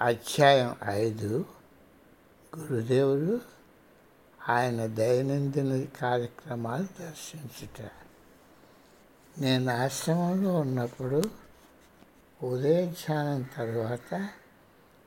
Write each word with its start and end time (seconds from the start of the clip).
అధ్యాయం 0.00 0.76
ఐదు. 0.84 1.44
గురుదేవుడు 2.58 3.40
ఆయన 4.48 4.86
దైనందిన 4.86 5.84
కార్యక్రమాలు 5.84 6.82
దర్శించుట. 6.82 7.90
నేను 9.38 9.72
ఆశ్రమంలో 9.72 10.60
ఉన్నప్పుడు 10.60 11.22
ఉదయ 12.42 12.86
ధ్యానం 12.86 13.48
తర్వాత 13.56 14.28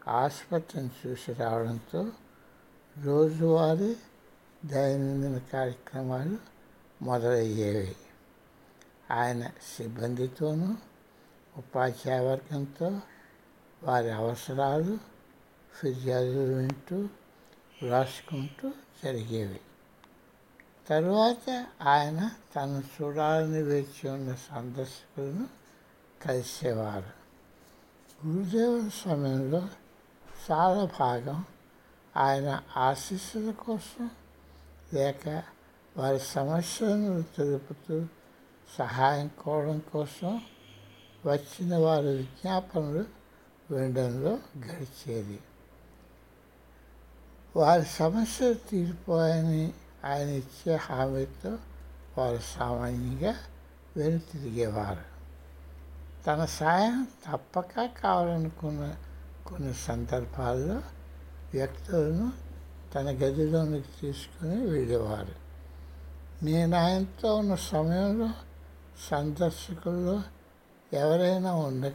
ఆసుపత్రిని 0.07 0.89
చూసి 1.07 1.33
రావడంతో 1.33 2.11
రోజువారీ 3.03 3.95
దైనందిన 4.65 5.37
కార్యక్రమాలు 5.37 6.37
మొదలయ్యేవి. 7.01 7.95
ఆయన 9.11 9.47
సిబ్బందితోనూ 9.47 10.75
ఉపాధ్యాయ 11.57 12.19
వర్గంతో 12.19 13.01
వారి 13.83 14.11
అవసరాలు 14.11 14.97
ఫిర్యాదులు 15.81 16.53
వింటూ 16.53 16.95
వ్రాసుకుంటూ 17.85 18.71
జరిగేవి. 19.03 19.59
తరువాత 20.87 21.67
ఆయన 21.81 22.31
తను 22.55 22.83
చూడాలని 23.01 23.63
వేచి 23.63 24.09
ఉన్న 24.09 24.35
సందర్శకులను 24.35 25.47
కలిసేవారు. 26.21 27.23
గురుదేవుల 28.27 28.89
సమయంలో 29.05 29.67
చాలా 30.51 30.89
భాగం 30.99 31.45
ఆయన 32.17 32.63
ఆశీస్సుల 32.77 33.51
కోసం 33.51 34.09
లేక 34.93 35.43
వారి 35.97 36.19
సమస్యలను 36.19 37.21
తెలుపుతూ 37.21 38.05
సహాయం 38.77 39.29
కోవడం 39.43 39.79
కోసం 39.79 40.41
వచ్చిన 41.25 41.77
వారి 41.77 42.07
విజ్ఞాపనలు 42.07 43.22
వినడంలో 43.73 44.39
గడిచేది. 44.57 45.39
వారి 47.55 47.85
సమస్యలు 47.85 48.53
తీరిపోయని 48.53 49.73
ఆయన 50.05 50.27
ఇచ్చే 50.27 50.75
హామీతో 50.75 51.57
వారు 52.17 52.39
సామాన్యంగా 52.59 53.35
వెనుతిరిగేవారు 53.97 55.13
తన 56.27 56.45
సాయం 56.45 57.07
తప్పక 57.31 57.89
కావాలనుకున్న 58.03 58.95
కొన్ని 59.47 59.73
సందర్భాల్లో 59.73 60.81
వ్యక్తులను 61.53 62.31
తన 62.95 63.05
గదిలోనికి 63.09 63.87
తీసుకుని 64.01 64.67
వెళ్ళేవారు. 64.67 65.35
నేను 66.45 66.77
ఆయనతో 66.77 67.35
ఉన్న 67.35 67.55
సమయంలో 67.55 68.29
సందర్శకుల్లో 69.11 70.23
ఎవరైనా 70.93 71.55
ఉన్న 71.55 71.91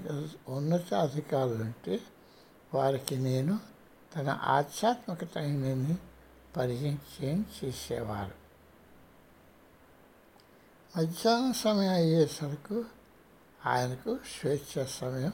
ఉన్నత 0.49 0.95
అధికారులు 0.95 1.65
ఉంటే 1.65 2.01
వారికి 2.75 3.17
నేను 3.17 3.61
తన 4.17 4.41
ఆధ్యాత్మికతని 4.43 5.97
పరిచయం 6.57 7.47
చేసేవారు. 7.65 8.49
మధ్యాహ్నం 10.99 11.53
సమయం 11.53 11.93
అయ్యేసరికి 11.93 12.83
ఆయనకు 13.67 14.17
స్వేచ్ఛ 14.17 14.87
సమయం 14.87 15.33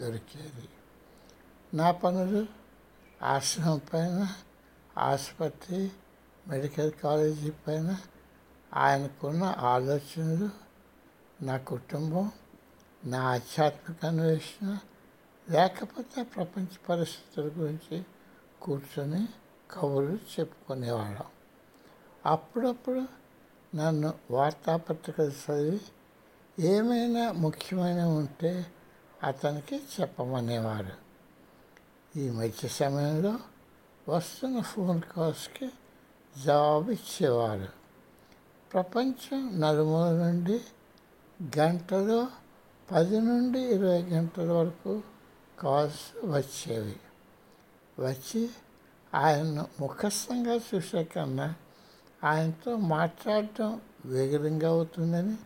దొరికేది. 0.00 0.68
నా 1.74 1.90
పనులు 1.90 2.46
ఆశ్రమం 3.22 3.80
పైన 3.92 4.34
ఆసుపత్రి 4.98 5.92
మెడికల్ 6.48 6.92
కాలేజీ 6.92 7.50
పైన 7.50 7.96
ఆయనకున్న 8.74 9.44
ఆలోచనలు 9.44 10.50
నా 11.42 11.56
కుటుంబం 11.56 12.32
నా 13.04 13.22
ఆధ్యాత్మిక 13.22 14.06
అన్వేషణ 14.06 14.78
లేకపోతే 15.50 16.22
ప్రపంచ 16.22 16.66
పరిస్థితుల 16.88 17.62
గురించి 17.62 18.02
కూర్చొని 18.62 19.28
కబుర్లు 19.70 20.16
చెప్పుకునేవాళ్ళం. 20.16 21.24
అప్పుడప్పుడు 22.26 23.04
నన్ను 23.76 24.14
వార్తాపత్రికలు 24.30 25.30
చదివి 25.30 25.80
ఏమైనా 26.58 27.32
ముఖ్యమైన 27.32 28.02
ఉంటే 28.02 28.66
అతనికి 29.22 29.80
చెప్పమనేవారు. 30.00 31.08
ఈ 32.18 32.30
మధ్య 32.30 32.68
సమయంలో 32.68 33.38
వస్తున్న 34.08 34.60
ఫోన్ 34.60 35.02
కాల్స్కి 35.02 35.70
జవాబు 36.44 36.90
ఇచ్చేవారు. 36.90 37.68
ప్రపంచం 38.72 39.60
నలుమూల 39.60 40.10
నుండి 40.10 40.60
గంటలో 41.58 42.28
పది 42.92 43.20
నుండి 43.20 43.60
ఇరవై 43.60 44.02
గంటల 44.02 44.52
వరకు 44.52 45.02
కాల్స్ 45.58 46.26
వచ్చేవి. 46.26 46.96
వచ్చి 47.98 48.50
ఆయన్ను 49.14 49.66
ముఖస్థంగా 49.80 50.54
చూసే 50.54 51.04
కన్నా 51.04 51.54
ఆయనతో 52.24 52.76
మాట్లాడటం 52.76 53.80
వేగంగా 54.04 54.68
అవుతుందని 54.68 55.36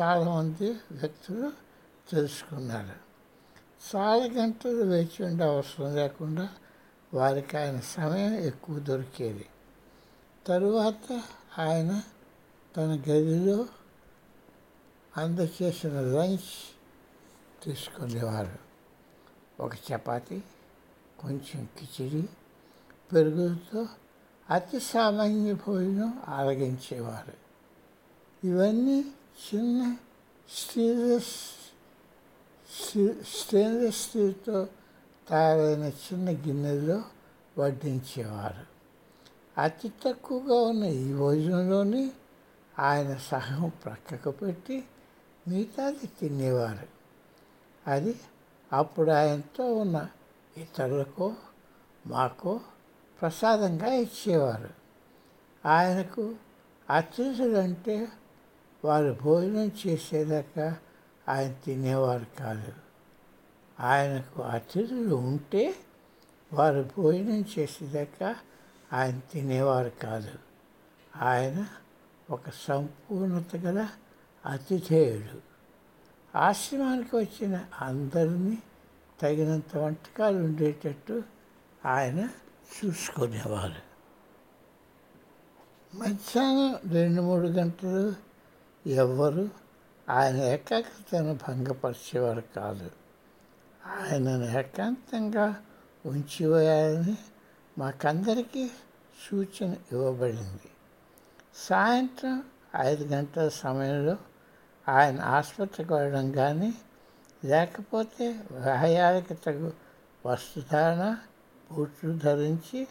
చాలామంది 0.00 0.70
వ్యక్తులు 0.70 1.52
తెలుసుకున్నారు. 2.10 3.06
చాలా 3.96 4.24
గంటలు 4.24 4.82
వేచి 4.84 5.24
ఉండే 5.24 5.44
అవసరం 5.44 5.96
లేకుండా 5.96 6.48
వారికి 7.14 7.56
ఆయన 7.56 7.80
సమయం 7.80 8.34
ఎక్కువ 8.34 8.78
దొరికేది. 8.78 9.46
తరువాత 10.46 11.22
ఆయన 11.58 12.02
తన 12.76 12.94
గదిలో 12.94 13.66
అందచేసిన 15.16 16.00
లంచ్ 16.00 16.56
తీసుకునేవారు. 17.64 18.58
ఒక 19.62 19.72
చపాతి 19.74 20.42
కొంచెం 21.18 21.68
కిచిడి 21.78 22.28
పెరుగుతో 23.12 23.88
అతి 24.50 24.80
సామాన్య 24.80 25.52
భోజనం 25.52 26.22
ఆరగించేవారు. 26.28 27.32
ఇవన్నీ 28.46 29.00
చిన్న 29.00 29.96
స్టీలెస్ 30.50 31.34
స్టెయిన్లెస్ 33.24 33.96
స్టీల్తో 33.96 34.68
తయారైన 35.28 35.84
చిన్న 35.84 36.30
గిన్నెల్లో 36.30 37.02
వడ్డించేవారు. 37.58 38.66
అతి 39.60 39.88
తక్కువగా 39.88 40.54
ఉన్న 40.54 40.84
ఈ 40.84 41.12
భోజనంలోని 41.12 42.12
ఆయన 42.78 43.16
సహం 43.16 43.72
ప్రక్కకు 43.84 44.30
పెట్టి 44.30 44.84
మిగతాది 45.48 46.06
తినేవారు. 46.06 46.86
అది 47.90 48.20
అప్పుడు 48.72 49.10
ఆయనతో 49.10 49.74
ఉన్న 49.74 50.08
ఇతరులకు 50.56 51.34
మాకు 52.06 52.60
ప్రసాదంగా 53.20 53.86
ఇచ్చేవారు. 53.86 54.68
ఆయనకు 55.68 56.34
అతిథులంటే 56.90 58.08
వారు 58.84 59.16
భోజనం 59.22 59.72
చేసేదాకా 59.86 60.76
ఆయన 61.28 61.52
తినేవారు 61.52 62.26
కాదు. 62.38 62.72
ఆయనకు 63.80 64.42
అతిథులు 64.42 65.14
ఉంటే 65.14 65.74
వారు 66.52 66.90
భోజనం 66.96 67.44
చేసేదాకా 67.58 68.36
ఆయన 68.92 69.20
తినేవారు 69.32 69.90
కాదు. 69.90 70.38
ఆయన 71.16 71.66
ఒక 72.30 72.50
సంపూర్ణత 72.50 73.56
గల 73.56 73.88
అతిథేయుడు 74.46 75.40
ఆశ్రమానికి 76.38 77.16
వచ్చిన 77.16 77.64
అందరినీ 77.80 78.58
తగినంత 79.22 79.76
వంటకాలు 79.76 80.36
ఉండేటట్టు 80.36 81.22
ఆయన 81.86 82.28
చూసుకునేవారు. 82.78 83.86
మధ్యాహ్నం 85.96 86.92
రెండు 86.92 87.22
మూడు 87.22 87.48
గంటలు 87.48 88.14
ఎవ్వరు 88.88 89.50
ఆయన 90.10 90.36
ఏకాగ్రతను 90.36 91.38
భంగపరిచేవారు 91.48 92.40
కాదు. 92.40 92.90
ఆయనను 93.86 94.58
ఏకాంతంగా 94.58 95.62
ఉంచివేయాలని 96.06 97.18
మాకందరికీ 97.78 98.70
సూచన 99.30 99.76
ఇవ్వబడింది. 99.92 100.68
సాయంత్రం 101.54 102.42
ఐదు 102.76 103.04
గంటల 103.04 103.48
సమయంలో 103.48 104.16
ఆయన 104.88 105.20
ఆసుపత్రికి 105.20 105.94
వెళ్ళడం 105.94 106.32
కానీ 106.32 106.74
లేకపోతే 107.44 108.28
వ్యాయాలకి 108.50 109.34
తగు 109.34 109.72
వస్త్రధారణ 110.26 111.16
బూట్లు 111.72 112.12
ధరించి 112.12 112.86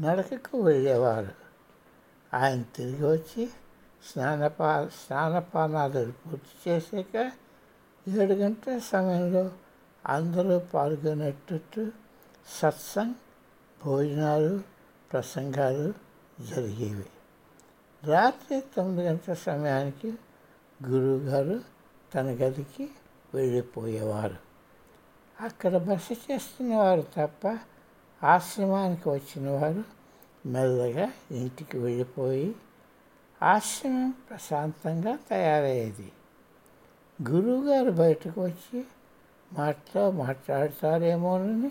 నడకకు 0.00 0.60
వెళ్ళేవారు. 0.60 1.32
ఆయన 2.34 2.62
తిరిగి 2.76 3.06
వచ్చి 3.06 3.50
స్నానపా 4.12 4.90
స్నానపానాలు 4.92 6.12
పూర్తి 6.12 6.70
చేసాక 6.70 7.30
ఏడు 8.08 8.32
గంటల 8.32 8.78
సమయంలో 8.78 9.50
అందరూ 10.06 10.58
పాల్గొనేటట్టు 10.58 11.92
సత్సంగ్ 12.62 13.14
భోజనాలు 13.84 14.60
ప్రసంగాలు 15.12 15.94
జరిగేవి. 16.44 17.06
రాత్రి 18.04 18.60
తొమ్మిది 18.76 19.08
గంటల 19.08 19.34
సమయానికి 19.34 20.14
గురువుగారు 20.88 21.60
తన 22.14 22.26
గదికి 22.26 22.90
వెళ్ళిపోయేవారు. 23.34 24.36
అక్కడ 25.40 25.76
బస 25.76 26.08
చేస్తున్నవారు 26.12 27.00
తప్ప 27.00 27.58
ఆశ్రమానికి 28.24 29.08
వచ్చిన 29.08 29.50
వారు 29.50 29.84
మెల్లగా 30.48 31.12
ఇంటికి 31.30 31.78
వెళ్ళిపోయి 31.78 32.56
ఆశ్రమం 33.42 34.10
ప్రశాంతంగా 34.10 35.18
తయారయ్యేది. 35.30 36.12
గురువుగారు 37.30 37.90
బయటకు 37.90 38.44
వచ్చి 38.44 38.84
మాటలో 39.52 40.10
మాట్లాడతారేమోనని 40.10 41.70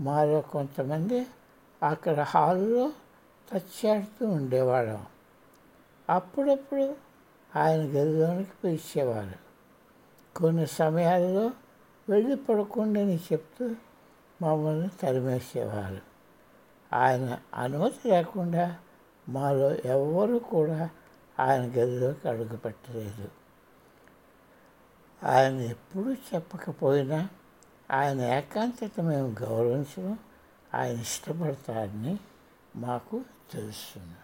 మాలో 0.00 0.40
కొంతమంది 0.40 1.26
అక్కడ 1.82 2.20
హాల్లో 2.20 2.92
తచ్చాడుతూ 3.52 4.28
ఉండేవాళ్ళం. 4.28 5.06
అప్పుడప్పుడు 6.10 7.05
ఆయన 7.56 7.80
గదిలోనికి 7.80 8.50
పిలిచేవారు. 8.64 9.46
కొన్ని 10.38 10.66
సమయాల్లో 10.66 11.50
వెళ్ళి 12.08 12.36
పడుకోండి 12.36 13.00
చెప్తూ 13.32 13.74
మమ్మల్ని 14.42 14.88
తరిమేసేవారు. 14.88 16.00
ఆయన 16.92 17.38
అనుమతి 17.54 18.08
లేకుండా 18.08 18.76
మాలో 19.28 19.74
ఎవ్వరూ 19.74 20.38
కూడా 20.38 20.90
ఆయన 21.40 21.62
గదిలోకి 21.62 22.28
అడుగుపెట్టలేదు 22.28 23.28
ఆయన 25.24 25.54
ఎప్పుడూ 25.54 26.12
చెప్పకపోయినా 26.12 27.28
ఆయన 27.90 28.20
ఏకాంతత 28.20 29.00
మేము 29.00 29.36
గౌరవించడం 29.42 30.18
ఆయన 30.74 31.00
ఇష్టపడతారని 31.00 32.18
మాకు 32.76 33.20
తెలుస్తుంది. 33.50 34.16